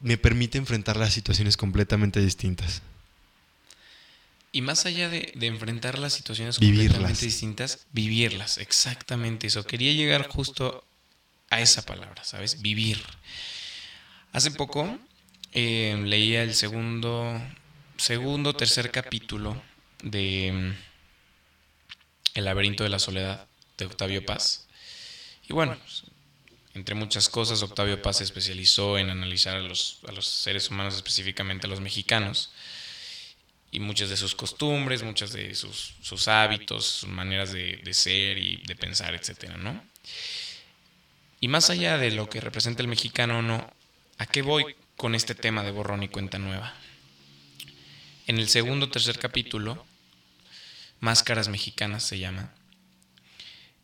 me 0.00 0.18
permite 0.18 0.58
enfrentar 0.58 0.96
las 0.96 1.14
situaciones 1.14 1.56
completamente 1.56 2.20
distintas. 2.20 2.82
Y 4.54 4.62
más 4.62 4.86
allá 4.86 5.08
de, 5.08 5.32
de 5.34 5.48
enfrentar 5.48 5.98
las 5.98 6.12
situaciones 6.12 6.60
Vivirlas. 6.60 6.92
completamente 6.92 7.26
distintas, 7.26 7.86
vivirlas, 7.90 8.58
exactamente 8.58 9.48
eso. 9.48 9.66
Quería 9.66 9.92
llegar 9.92 10.28
justo 10.28 10.84
a 11.50 11.60
esa 11.60 11.84
palabra, 11.84 12.22
¿sabes? 12.22 12.62
Vivir. 12.62 13.02
Hace 14.30 14.52
poco 14.52 14.96
eh, 15.50 16.00
leía 16.04 16.44
el 16.44 16.54
segundo, 16.54 17.42
segundo, 17.96 18.54
tercer 18.54 18.92
capítulo 18.92 19.60
de 20.04 20.52
mm, 20.52 20.76
El 22.34 22.44
laberinto 22.44 22.84
de 22.84 22.90
la 22.90 23.00
soledad 23.00 23.48
de 23.76 23.86
Octavio 23.86 24.24
Paz. 24.24 24.68
Y 25.48 25.52
bueno, 25.52 25.76
entre 26.74 26.94
muchas 26.94 27.28
cosas, 27.28 27.60
Octavio 27.64 28.00
Paz 28.00 28.18
se 28.18 28.24
especializó 28.24 28.98
en 28.98 29.10
analizar 29.10 29.56
a 29.56 29.62
los, 29.62 29.98
a 30.06 30.12
los 30.12 30.28
seres 30.28 30.70
humanos, 30.70 30.94
específicamente 30.94 31.66
a 31.66 31.70
los 31.70 31.80
mexicanos 31.80 32.52
y 33.74 33.80
muchas 33.80 34.08
de 34.08 34.16
sus 34.16 34.36
costumbres, 34.36 35.02
muchas 35.02 35.32
de 35.32 35.52
sus, 35.56 36.28
hábitos, 36.28 36.84
sus 36.84 37.08
maneras 37.08 37.52
de, 37.52 37.80
de 37.82 37.92
ser 37.92 38.38
y 38.38 38.58
de 38.58 38.76
pensar, 38.76 39.14
etcétera, 39.14 39.56
¿no? 39.56 39.82
Y 41.40 41.48
más 41.48 41.70
allá 41.70 41.98
de 41.98 42.12
lo 42.12 42.30
que 42.30 42.40
representa 42.40 42.82
el 42.82 42.88
mexicano 42.88 43.40
o 43.40 43.42
no, 43.42 43.68
¿a 44.18 44.26
qué 44.26 44.42
voy 44.42 44.76
con 44.96 45.16
este 45.16 45.34
tema 45.34 45.64
de 45.64 45.72
borrón 45.72 46.04
y 46.04 46.08
cuenta 46.08 46.38
nueva? 46.38 46.72
En 48.28 48.38
el 48.38 48.48
segundo 48.48 48.86
o 48.86 48.90
tercer 48.90 49.18
capítulo, 49.18 49.84
Máscaras 51.00 51.48
Mexicanas 51.48 52.04
se 52.04 52.20
llama, 52.20 52.54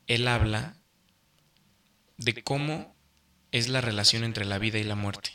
él 0.07 0.29
habla 0.29 0.77
de 2.17 2.45
cómo 2.45 2.95
es 3.51 3.69
la 3.69 3.81
relación 3.81 4.23
entre 4.23 4.45
la 4.45 4.59
vida 4.59 4.79
y 4.79 4.85
la 4.85 4.95
muerte. 4.95 5.33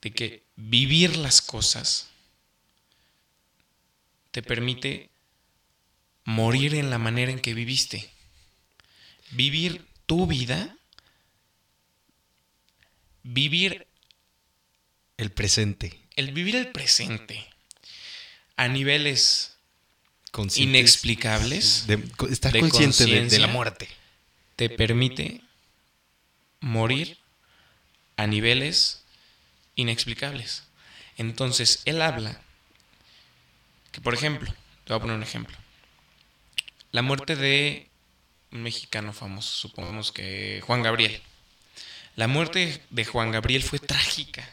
De 0.00 0.10
que 0.10 0.42
vivir 0.56 1.16
las 1.16 1.42
cosas 1.42 2.13
te 4.34 4.42
permite 4.42 5.10
morir 6.24 6.74
en 6.74 6.90
la 6.90 6.98
manera 6.98 7.30
en 7.30 7.38
que 7.38 7.54
viviste. 7.54 8.10
Vivir 9.30 9.86
tu 10.06 10.26
vida, 10.26 10.76
vivir 13.22 13.86
El 15.18 15.30
presente. 15.30 16.00
el 16.16 16.32
vivir 16.32 16.56
el 16.56 16.72
presente 16.72 17.46
a 18.56 18.66
niveles 18.66 19.54
conscientes 20.32 20.80
inexplicables 20.80 21.86
de- 21.86 22.02
estar 22.32 22.52
de 22.52 22.58
consciente 22.58 23.06
de, 23.06 23.38
la 23.38 23.46
muerte. 23.46 23.88
te 24.56 24.68
permite 24.68 25.42
morir 26.58 27.18
a 28.16 28.26
niveles 28.26 29.04
inexplicables. 29.76 30.64
Entonces, 31.18 31.82
él 31.84 32.02
habla 32.02 32.40
que, 33.94 34.00
por 34.00 34.12
ejemplo, 34.12 34.52
te 34.84 34.92
voy 34.92 34.96
a 34.96 35.00
poner 35.00 35.16
un 35.16 35.22
ejemplo. 35.22 35.56
La 36.90 37.02
muerte 37.02 37.36
de 37.36 37.86
un 38.50 38.64
mexicano 38.64 39.12
famoso, 39.12 39.54
supongamos 39.54 40.10
que 40.10 40.60
Juan 40.66 40.82
Gabriel. 40.82 41.22
La 42.16 42.26
muerte 42.26 42.82
de 42.90 43.04
Juan 43.04 43.30
Gabriel 43.30 43.62
fue 43.62 43.78
trágica. 43.78 44.50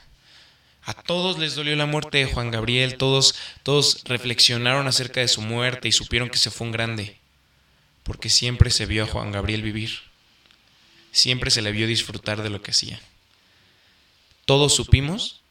A 0.84 0.94
todos 0.94 1.40
les 1.40 1.56
dolió 1.56 1.76
la 1.76 1.88
muerte 1.88 2.20
de 2.20 2.32
Juan 2.32 2.52
Gabriel, 2.52 2.98
todos, 2.98 3.34
todos 3.64 4.04
reflexionaron 4.04 4.88
acerca 4.88 5.22
de 5.22 5.28
su 5.28 5.42
muerte 5.42 5.88
y 5.88 5.92
supieron 5.92 6.30
que 6.30 6.38
se 6.38 6.52
fue 6.52 6.68
un 6.68 6.74
grande, 6.74 7.18
porque 8.04 8.30
siempre 8.30 8.70
se 8.70 8.86
vio 8.86 9.06
a 9.06 9.08
Juan 9.08 9.32
Gabriel 9.32 9.64
vivir, 9.64 10.02
siempre 11.12 11.50
se 11.50 11.64
le 11.64 11.72
vio 11.72 11.88
disfrutar 11.88 12.44
de 12.44 12.52
lo 12.52 12.62
que 12.62 12.72
hacía. 12.72 13.00
Todos 14.46 14.76
supimos 14.76 15.42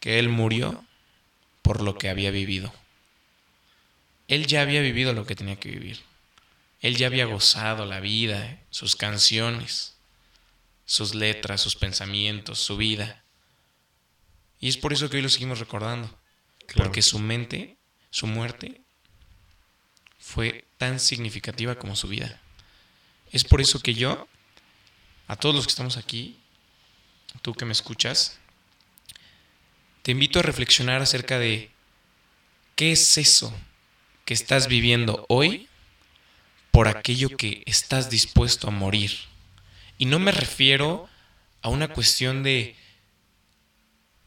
que 0.00 0.18
él 0.18 0.28
murió 0.28 0.84
por 1.62 1.80
lo 1.80 1.96
que 1.96 2.10
había 2.10 2.30
vivido. 2.30 2.72
Él 4.28 4.46
ya 4.46 4.60
había 4.60 4.82
vivido 4.82 5.14
lo 5.14 5.26
que 5.26 5.34
tenía 5.34 5.56
que 5.56 5.70
vivir. 5.70 6.00
Él 6.80 6.96
ya 6.96 7.06
había 7.06 7.24
gozado 7.24 7.86
la 7.86 7.98
vida, 7.98 8.60
sus 8.70 8.94
canciones, 8.94 9.96
sus 10.84 11.14
letras, 11.14 11.62
sus 11.62 11.74
pensamientos, 11.74 12.60
su 12.60 12.76
vida. 12.76 13.24
Y 14.60 14.68
es 14.68 14.76
por 14.76 14.92
eso 14.92 15.08
que 15.08 15.16
hoy 15.16 15.22
lo 15.22 15.28
seguimos 15.30 15.58
recordando. 15.58 16.08
Claro. 16.66 16.84
Porque 16.84 17.02
su 17.02 17.18
mente, 17.18 17.76
su 18.10 18.26
muerte, 18.26 18.82
fue 20.18 20.66
tan 20.76 21.00
significativa 21.00 21.76
como 21.76 21.96
su 21.96 22.06
vida. 22.06 22.40
Es 23.32 23.44
por 23.44 23.60
eso 23.62 23.80
que 23.80 23.94
yo, 23.94 24.28
a 25.26 25.36
todos 25.36 25.54
los 25.54 25.66
que 25.66 25.70
estamos 25.70 25.96
aquí, 25.96 26.38
tú 27.40 27.54
que 27.54 27.64
me 27.64 27.72
escuchas, 27.72 28.38
te 30.02 30.12
invito 30.12 30.38
a 30.38 30.42
reflexionar 30.42 31.00
acerca 31.00 31.38
de 31.38 31.70
qué 32.76 32.92
es 32.92 33.16
eso 33.16 33.54
que 34.28 34.34
estás 34.34 34.68
viviendo 34.68 35.24
hoy 35.30 35.68
por 36.70 36.86
aquello 36.86 37.34
que 37.34 37.62
estás 37.64 38.10
dispuesto 38.10 38.68
a 38.68 38.70
morir. 38.70 39.10
Y 39.96 40.04
no 40.04 40.18
me 40.18 40.32
refiero 40.32 41.08
a 41.62 41.70
una 41.70 41.88
cuestión 41.88 42.42
de 42.42 42.76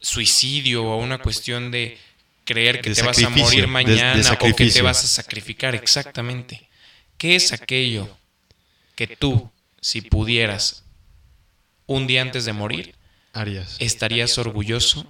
suicidio 0.00 0.82
o 0.82 0.92
a 0.92 0.96
una 0.96 1.18
cuestión 1.18 1.70
de 1.70 1.98
creer 2.44 2.80
que 2.80 2.92
te 2.92 3.02
vas 3.02 3.22
a 3.22 3.30
morir 3.30 3.68
mañana 3.68 4.28
o 4.32 4.56
que 4.56 4.66
te 4.70 4.82
vas 4.82 5.04
a 5.04 5.06
sacrificar. 5.06 5.76
Exactamente. 5.76 6.68
¿Qué 7.16 7.36
es 7.36 7.52
aquello 7.52 8.08
que 8.96 9.06
tú, 9.06 9.52
si 9.80 10.00
pudieras, 10.00 10.82
un 11.86 12.08
día 12.08 12.22
antes 12.22 12.44
de 12.44 12.52
morir, 12.52 12.96
estarías 13.78 14.36
orgulloso 14.36 15.06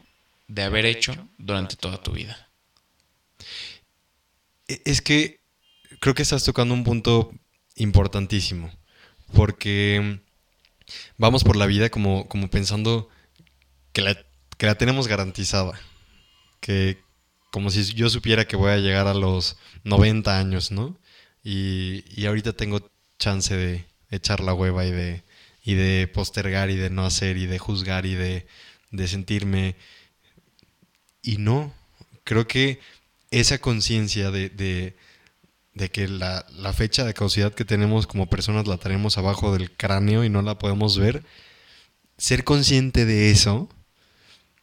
de 0.49 0.65
haber 0.65 0.85
hecho 0.85 1.15
durante 1.39 1.77
toda 1.77 2.03
tu 2.03 2.13
vida? 2.13 2.51
E, 4.69 4.83
es 4.85 5.03
que 5.03 5.41
creo 6.01 6.15
que 6.15 6.23
estás 6.23 6.45
tocando 6.45 6.75
un 6.75 6.85
punto 6.85 7.33
importantísimo, 7.77 8.71
porque 9.35 10.21
vamos 11.17 11.45
por 11.45 11.57
la 11.57 11.67
vida 11.67 11.91
como, 11.91 12.29
como 12.29 12.51
pensando 12.51 13.09
que 13.93 14.03
la, 14.03 14.17
que 14.59 14.67
la 14.67 14.77
tenemos 14.77 15.09
garantizada, 15.09 15.79
que 16.61 16.99
como 17.51 17.71
si 17.71 17.85
yo 17.95 18.09
supiera 18.09 18.47
que 18.47 18.57
voy 18.57 18.71
a 18.73 18.79
llegar 18.79 19.07
a 19.07 19.15
los 19.15 19.57
90 19.85 20.39
años, 20.39 20.71
¿no? 20.71 20.99
Y, 21.45 22.05
y 22.09 22.27
ahorita 22.27 22.55
tengo 22.55 22.91
chance 23.19 23.55
de 23.57 23.87
echar 24.11 24.41
la 24.41 24.55
hueva 24.55 24.87
y 24.87 24.91
de, 24.91 25.25
y 25.63 25.75
de 25.75 26.09
postergar 26.09 26.71
y 26.71 26.77
de 26.77 26.91
no 26.91 27.05
hacer 27.05 27.37
y 27.37 27.47
de 27.47 27.59
juzgar 27.59 28.07
y 28.07 28.15
de, 28.15 28.47
de 28.91 29.09
sentirme... 29.09 29.77
Y 31.25 31.37
no, 31.37 31.73
creo 32.25 32.49
que 32.49 32.81
esa 33.33 33.59
conciencia 33.59 34.31
de, 34.31 34.49
de, 34.49 34.97
de, 35.75 35.91
que 35.91 36.07
la, 36.07 36.47
la, 36.57 36.73
fecha 36.73 37.05
de 37.05 37.15
causidad 37.15 37.53
que 37.53 37.65
tenemos 37.65 38.07
como 38.07 38.29
personas 38.29 38.69
la 38.69 38.77
tenemos 38.77 39.19
abajo 39.19 39.53
del 39.53 39.73
cráneo 39.73 40.25
y 40.25 40.31
no 40.31 40.43
la 40.43 40.59
podemos 40.59 40.99
ver, 40.99 41.25
ser 42.19 42.45
consciente 42.45 43.05
de 43.05 43.31
eso 43.31 43.69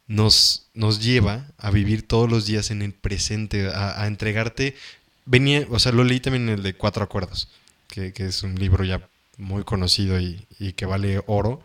nos, 0.07 0.69
nos 0.73 1.03
lleva 1.03 1.47
a 1.57 1.71
vivir 1.71 2.07
todos 2.07 2.29
los 2.29 2.45
días 2.45 2.71
en 2.71 2.81
el 2.81 2.93
presente, 2.93 3.67
a, 3.67 4.01
a 4.01 4.07
entregarte. 4.07 4.75
Venía, 5.25 5.67
o 5.69 5.79
sea, 5.79 5.91
lo 5.91 6.03
leí 6.03 6.19
también 6.21 6.49
en 6.49 6.55
el 6.55 6.63
de 6.63 6.73
Cuatro 6.73 7.03
Acuerdos 7.03 7.49
que, 7.89 8.13
es 8.25 8.43
un 8.43 8.55
libro 8.55 8.83
ya 8.83 9.09
muy 9.37 9.63
conocido 9.63 10.19
y, 10.19 10.45
que 10.75 10.85
vale 10.85 11.21
oro, 11.27 11.61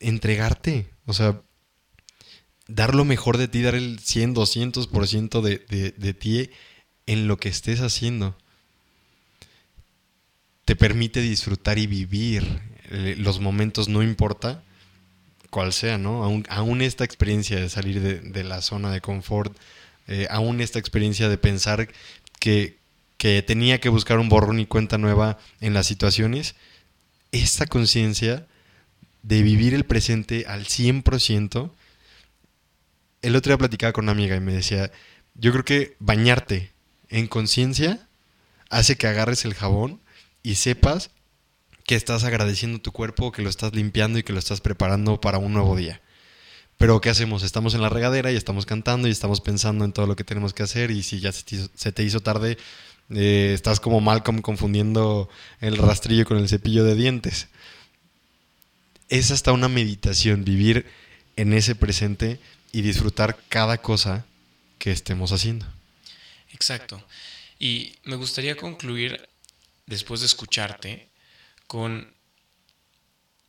entregarte, 0.00 0.86
o 1.06 1.12
sea, 1.12 1.40
dar 2.66 2.94
lo 2.94 3.04
mejor 3.04 3.38
de 3.38 3.48
ti, 3.48 3.62
dar 3.62 3.74
el 3.74 3.98
100, 3.98 4.34
200% 4.34 5.40
de, 5.40 5.58
de, 5.68 5.90
de 5.92 6.14
ti 6.14 6.50
en 7.06 7.28
lo 7.28 7.36
que 7.36 7.48
estés 7.48 7.80
haciendo. 7.80 8.36
Te 10.64 10.76
permite 10.76 11.20
disfrutar 11.20 11.78
y 11.78 11.86
vivir 11.86 12.60
los 12.90 13.40
momentos, 13.40 13.88
no 13.88 14.02
importa 14.02 14.62
cuál 15.50 15.72
sea, 15.72 15.98
¿no? 15.98 16.24
Aún, 16.48 16.82
esta 16.82 17.04
experiencia 17.04 17.60
de 17.60 17.68
salir 17.68 18.00
de, 18.00 18.44
la 18.44 18.60
zona 18.60 18.90
de 18.90 19.00
confort, 19.00 19.56
eh, 20.08 20.26
aún 20.30 20.60
esta 20.60 20.78
experiencia 20.78 21.28
de 21.28 21.38
pensar 21.38 21.88
que, 22.40 22.76
que 23.16 23.42
tenía 23.42 23.80
que 23.80 23.88
buscar 23.88 24.18
un 24.18 24.28
borrón 24.28 24.58
y 24.58 24.66
cuenta 24.66 24.98
nueva 24.98 25.38
en 25.60 25.72
las 25.72 25.86
situaciones, 25.86 26.56
esta 27.32 27.66
conciencia 27.66 28.46
de 29.22 29.42
vivir 29.42 29.74
el 29.74 29.84
presente 29.84 30.44
al 30.46 30.66
100%, 30.66 31.70
el 33.24 33.36
otro 33.36 33.50
día 33.50 33.58
platicaba 33.58 33.92
con 33.92 34.04
una 34.04 34.12
amiga 34.12 34.36
y 34.36 34.40
me 34.40 34.52
decía, 34.52 34.92
yo 35.34 35.50
creo 35.52 35.64
que 35.64 35.96
bañarte 35.98 36.72
en 37.08 37.26
conciencia 37.26 38.06
hace 38.68 38.96
que 38.96 39.06
agarres 39.06 39.44
el 39.44 39.54
jabón 39.54 40.00
y 40.42 40.56
sepas 40.56 41.10
que 41.84 41.94
estás 41.94 42.24
agradeciendo 42.24 42.80
tu 42.80 42.92
cuerpo, 42.92 43.32
que 43.32 43.42
lo 43.42 43.48
estás 43.48 43.74
limpiando 43.74 44.18
y 44.18 44.22
que 44.22 44.32
lo 44.32 44.38
estás 44.38 44.60
preparando 44.60 45.20
para 45.20 45.38
un 45.38 45.54
nuevo 45.54 45.74
día. 45.74 46.00
Pero 46.76 47.00
¿qué 47.00 47.08
hacemos? 47.08 47.42
Estamos 47.42 47.74
en 47.74 47.82
la 47.82 47.88
regadera 47.88 48.30
y 48.30 48.36
estamos 48.36 48.66
cantando 48.66 49.08
y 49.08 49.10
estamos 49.10 49.40
pensando 49.40 49.84
en 49.84 49.92
todo 49.92 50.06
lo 50.06 50.16
que 50.16 50.24
tenemos 50.24 50.52
que 50.52 50.62
hacer 50.62 50.90
y 50.90 51.02
si 51.02 51.20
ya 51.20 51.32
se 51.32 51.92
te 51.92 52.02
hizo 52.02 52.20
tarde, 52.20 52.58
eh, 53.10 53.52
estás 53.54 53.80
como 53.80 54.00
Malcolm 54.00 54.42
confundiendo 54.42 55.28
el 55.60 55.76
rastrillo 55.78 56.26
con 56.26 56.36
el 56.38 56.48
cepillo 56.48 56.84
de 56.84 56.94
dientes. 56.94 57.48
Es 59.08 59.30
hasta 59.30 59.52
una 59.52 59.68
meditación 59.68 60.44
vivir 60.44 60.86
en 61.36 61.52
ese 61.52 61.74
presente 61.74 62.38
y 62.74 62.82
disfrutar 62.82 63.38
cada 63.48 63.78
cosa 63.78 64.26
que 64.80 64.90
estemos 64.90 65.30
haciendo. 65.30 65.64
Exacto. 66.50 67.00
Y 67.56 67.94
me 68.02 68.16
gustaría 68.16 68.56
concluir, 68.56 69.28
después 69.86 70.18
de 70.18 70.26
escucharte, 70.26 71.08
con 71.68 72.12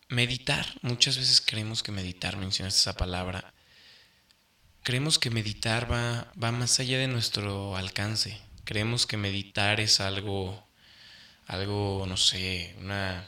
meditar. 0.09 0.67
Muchas 0.83 1.17
veces 1.17 1.41
creemos 1.41 1.81
que 1.81 1.91
meditar, 1.91 2.37
mencionaste 2.37 2.81
esa 2.81 2.97
palabra, 2.97 3.51
creemos 4.83 5.17
que 5.17 5.31
meditar 5.31 5.91
va, 5.91 6.31
va 6.41 6.51
más 6.51 6.79
allá 6.79 6.99
de 6.99 7.07
nuestro 7.07 7.75
alcance. 7.75 8.39
Creemos 8.63 9.07
que 9.07 9.17
meditar 9.17 9.79
es 9.79 10.01
algo, 10.01 10.67
algo, 11.47 12.05
no 12.07 12.17
sé, 12.17 12.75
una 12.77 13.27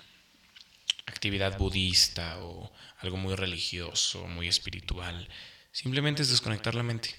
actividad 1.07 1.57
budista 1.57 2.37
o 2.43 2.71
algo 2.99 3.17
muy 3.17 3.33
religioso, 3.33 4.27
muy 4.27 4.47
espiritual. 4.47 5.27
Simplemente 5.71 6.21
es 6.21 6.29
desconectar 6.29 6.75
la 6.75 6.83
mente. 6.83 7.15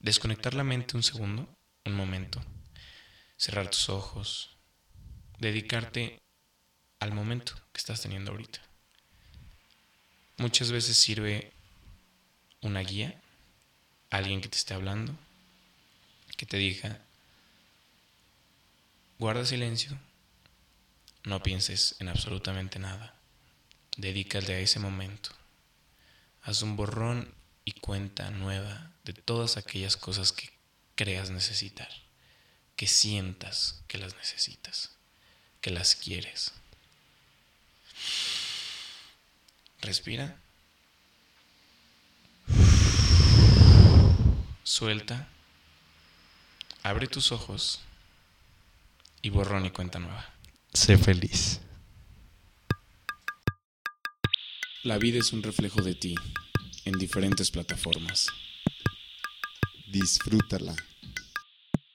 Desconectar 0.00 0.54
la 0.54 0.64
mente 0.64 0.96
un 0.96 1.02
segundo, 1.02 1.48
un 1.84 1.94
momento. 1.94 2.40
Cerrar 3.36 3.68
tus 3.70 3.88
ojos. 3.88 4.56
Dedicarte 5.38 6.20
al 7.00 7.12
momento 7.12 7.54
que 7.72 7.78
estás 7.78 8.00
teniendo 8.00 8.30
ahorita. 8.30 8.60
Muchas 10.38 10.70
veces 10.70 10.96
sirve 10.96 11.52
una 12.60 12.80
guía, 12.80 13.20
alguien 14.10 14.40
que 14.40 14.48
te 14.48 14.56
esté 14.56 14.74
hablando, 14.74 15.14
que 16.36 16.46
te 16.46 16.56
diga, 16.56 17.00
guarda 19.18 19.44
silencio, 19.44 19.98
no 21.24 21.42
pienses 21.42 21.96
en 21.98 22.08
absolutamente 22.08 22.78
nada, 22.78 23.14
dedícate 23.96 24.54
a 24.54 24.58
ese 24.60 24.78
momento, 24.78 25.30
haz 26.42 26.62
un 26.62 26.76
borrón 26.76 27.32
y 27.64 27.72
cuenta 27.72 28.30
nueva 28.30 28.90
de 29.04 29.12
todas 29.12 29.56
aquellas 29.56 29.96
cosas 29.96 30.32
que 30.32 30.50
creas 30.94 31.30
necesitar, 31.30 31.88
que 32.76 32.86
sientas 32.86 33.82
que 33.88 33.98
las 33.98 34.14
necesitas, 34.16 34.90
que 35.60 35.70
las 35.70 35.94
quieres. 35.94 36.52
Respira. 39.80 40.36
Suelta. 44.64 45.28
Abre 46.84 47.06
tus 47.06 47.30
ojos 47.30 47.80
y 49.22 49.30
borrón 49.30 49.66
y 49.66 49.70
cuenta 49.70 49.98
nueva. 49.98 50.30
Sé 50.72 50.98
feliz. 50.98 51.60
La 54.84 54.98
vida 54.98 55.20
es 55.20 55.32
un 55.32 55.44
reflejo 55.44 55.80
de 55.80 55.94
ti 55.94 56.16
en 56.84 56.94
diferentes 56.94 57.52
plataformas. 57.52 58.26
Disfrútala. 59.86 60.74